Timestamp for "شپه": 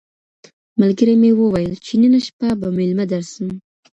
2.25-2.47